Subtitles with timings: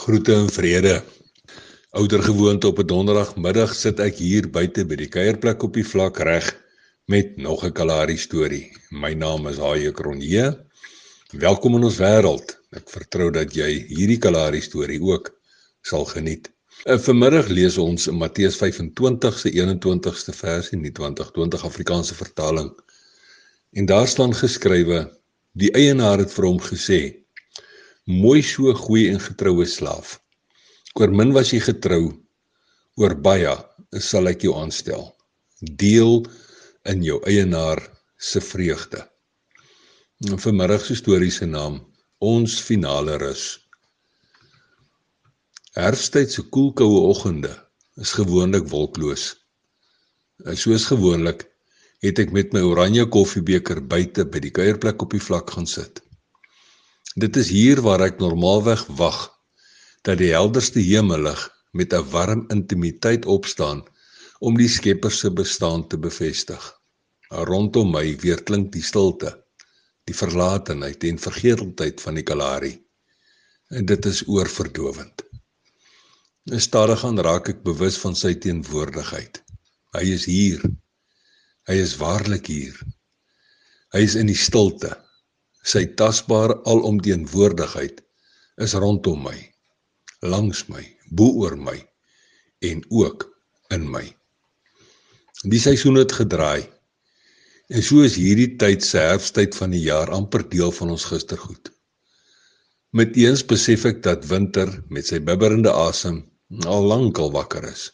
[0.00, 1.02] Groete en vrede.
[1.90, 6.16] Ouder gewoonte op 'n donderdagmiddag sit ek hier buite by die kuierplek op die vlak
[6.24, 6.46] reg
[7.04, 8.72] met nog 'n Kalahari storie.
[8.90, 10.64] My naam is Haie Kronje.
[11.36, 12.56] Welkom in ons wêreld.
[12.72, 15.30] Ek vertrou dat jy hierdie Kalahari storie ook
[15.82, 16.48] sal geniet.
[16.84, 22.14] En eh, vanmiddag lees ons in Matteus 25 se 21ste vers in die 2020 Afrikaanse
[22.14, 22.72] vertaling.
[23.72, 25.10] En daar staan geskrywe:
[25.52, 27.19] Die eienaar het vir hom gesê:
[28.10, 30.18] mooi so goeie en getroue slaaf.
[30.98, 32.10] Oor min was jy getrou,
[32.98, 33.54] oor baie
[34.02, 35.06] sal ek jou aanstel.
[35.60, 36.24] Deel
[36.90, 37.82] in jou eienaar
[38.18, 39.04] se vreugde.
[40.28, 41.80] En vanmiddag se storie se naam
[42.20, 43.44] ons finale rus.
[45.78, 47.52] Herfsttyd se koelkoue oggende
[48.02, 49.30] is gewoonlik wolkloos.
[50.44, 51.46] En soos gewoonlik
[52.04, 56.02] het ek met my oranje koffiebeker buite by die kuierplek op die vlak gaan sit.
[57.18, 59.16] Dit is hier waar ek normaalweg wag
[60.06, 61.40] dat die helderste hemellig
[61.74, 63.82] met 'n warm intimiteit opstaan
[64.38, 66.62] om die Skepper se bestaan te bevestig.
[67.30, 69.34] Rondom my weer klink die stilte,
[70.06, 72.78] die verlatenheid en vergeeldheid van die Kalahari.
[73.70, 75.22] En dit is oorverdowend.
[76.46, 79.42] Stadig aan raak ek bewus van sy teenwoordigheid.
[79.98, 80.62] Hy is hier.
[81.66, 82.80] Hy is waarlik hier.
[83.92, 85.09] Hy is in die stilte
[85.62, 88.00] sy tasbare alomteenwoordigheid
[88.64, 89.36] is rondom my
[90.22, 90.82] langs my
[91.16, 91.76] bo oor my
[92.64, 93.24] en ook
[93.72, 94.04] in my.
[95.48, 96.68] Die seisoen het gedraai
[97.70, 101.70] en so is hierdie tyd se herfsttyd van die jaar amper deel van ons gistergoed.
[102.92, 106.24] Met eens besef ek dat winter met sy bibberende asem
[106.66, 107.90] al lank al wakker is.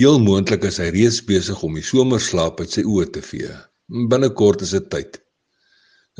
[0.00, 3.52] Heel moontlik is hy reeds besig om die somerslaap uit sy oë te vee.
[4.10, 5.20] Binnekort is dit tyd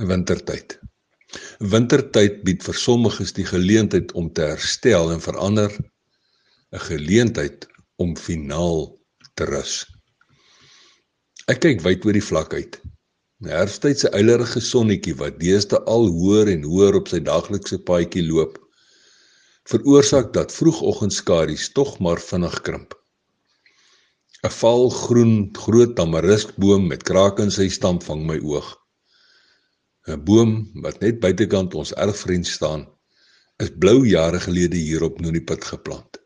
[0.02, 0.78] wintertyd.
[1.62, 5.70] Wintertyd bied vir sommiges die geleentheid om te herstel en vir ander
[6.72, 7.66] 'n geleentheid
[8.02, 8.98] om finaal
[9.34, 9.86] te rus.
[11.46, 12.80] Ek kyk wyd oor die vlak uit.
[13.38, 18.26] Die herfsttyd se eilerige sonnetjie wat deesdae al hoër en hoër op sy daglikse paadjie
[18.26, 18.58] loop,
[19.70, 22.94] veroorsaak dat vroegoggendskaries tog maar vinnig krimp.
[24.44, 28.83] 'n Val groen groot tamariskboom met krake in sy stam vang my oog.
[30.06, 30.50] 'n boom
[30.84, 32.82] wat net buitekant ons erfvriend staan,
[33.62, 36.18] is blou jare gelede hier op Nonipit geplant.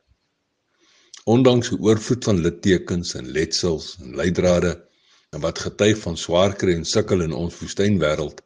[1.25, 4.73] Ondanks 'n oorvloed van littekens en letsels en leidrade
[5.31, 8.43] en wat getuig van swaar kry en sukkel in ons woestynwêreld,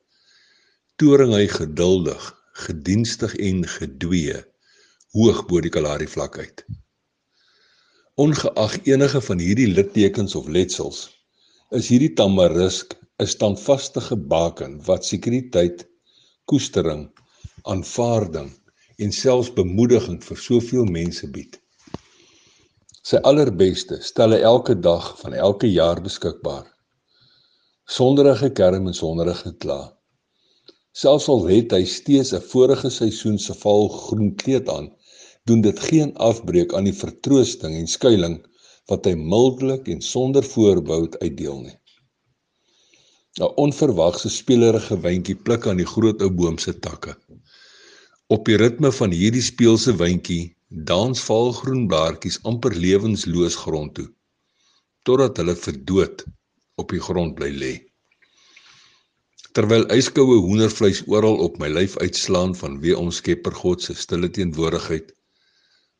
[0.96, 2.22] toring hy geduldig,
[2.66, 4.40] gedienstig en gedwee
[5.16, 6.64] hoog bo die Kalahari vlak uit.
[8.20, 11.06] Ongeag enige van hierdie littekens of letsels,
[11.70, 15.86] is hierdie tamarisk 'n standvaste baken wat sekuriteit,
[16.50, 17.04] koestering,
[17.72, 18.50] aanvaarding
[19.04, 21.58] en selfs bemoediging vir soveel mense bied.
[23.02, 26.66] Sy allerbeste stel hy elke dag van elke jaar beskikbaar.
[27.86, 29.80] Sonder 'n gekerm en sonder 'n gekla.
[30.92, 34.90] Selfs al het hy steeds 'n vorige seisoen se val groen kleed aan,
[35.44, 38.48] doen dit geen afbreek aan die vertroosting en skuilings
[38.90, 41.76] wat hy mildelik en sonder voorbehou uitdeel nie.
[43.40, 47.14] 'n onverwagse speelerige wyntjie pluk aan die groot ou boom se takke.
[48.28, 50.42] Op die ritme van hierdie speelse wyntjie
[50.90, 54.08] dans valgroen blaartjies amper lewensloos grond toe
[55.06, 56.24] totdat hulle verdood
[56.80, 57.72] op die grond bly lê.
[59.52, 64.30] Terwyl yskoue hoendervleis oral op my lyf uitslaan van wie ons Skepper God se stille
[64.32, 65.10] teenwoordigheid,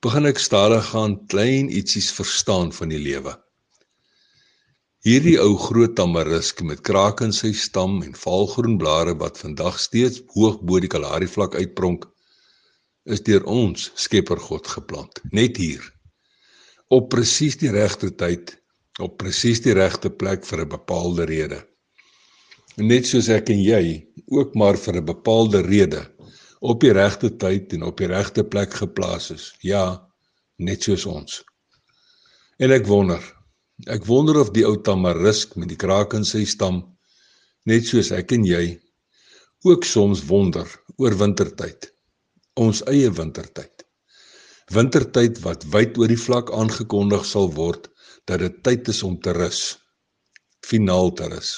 [0.03, 3.35] begin ek stadig gaan klein ietsies verstaan van die lewe.
[5.03, 10.21] Hierdie ou groot tamarisk met krake in sy stam en valgroen blare wat vandag steeds
[10.37, 12.05] hoog bo die Kalahari vlak uitpronk,
[13.11, 15.83] is deur ons Skepper God geplant, net hier.
[16.95, 18.55] Op presies die regte tyd,
[19.03, 21.61] op presies die regte plek vir 'n bepaalde rede.
[22.79, 26.07] Net soos ek en jy ook maar vir 'n bepaalde rede
[26.61, 29.53] op die regte tyd en op die regte plek geplaas is.
[29.63, 30.07] Ja,
[30.59, 31.43] net soos ons.
[32.61, 33.42] En ek wonder
[33.91, 36.83] Ek wonder of die ou tamarisk met die kraak in sy stam
[37.67, 38.79] net soos ek en jy
[39.67, 40.69] ook soms wonder
[41.03, 41.89] oor wintertyd.
[42.63, 43.83] Ons eie wintertyd.
[44.71, 47.89] Wintertyd wat wyd oor die vlak aangekondig sal word
[48.31, 49.63] dat dit tyd is om te rus.
[50.63, 51.51] Finaal te rus.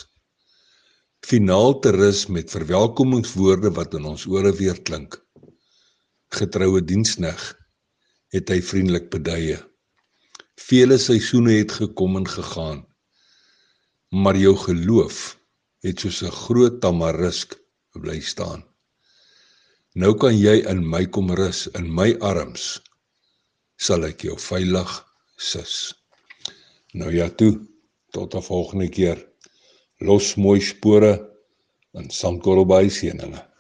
[1.24, 5.20] Finaal te rus met verwelkomingswoorde wat in ons ore weer klink.
[6.32, 7.52] Getroue diensneg
[8.32, 9.60] het hy vriendelik beduie.
[10.60, 12.84] Vele seisoene het gekom en gegaan.
[14.10, 15.38] Maar jou geloof
[15.82, 17.58] het soos 'n groot tamarisk
[17.92, 18.64] bly staan.
[19.94, 22.80] Nou kan jy in my kom rus, in my arms
[23.76, 24.90] sal ek jou veilig
[25.36, 25.94] sis.
[26.94, 27.60] Nou ja toe,
[28.10, 29.18] tot 'n volgende keer.
[30.00, 31.30] Los mooi spore
[31.94, 33.53] in Sandkorrelbaai seëninge.